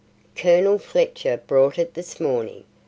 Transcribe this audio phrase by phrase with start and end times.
[0.35, 2.63] "Colonel Fletcher brought it this morning.